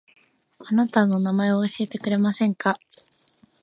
[0.57, 2.79] あなたの名前を教えてくれませんか